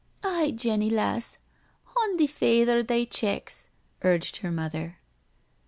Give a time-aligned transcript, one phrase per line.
[0.23, 1.37] "Aye, Jenny lass^
[1.93, 3.69] bond thi Fayther they checks,"
[4.01, 4.97] urged her mother.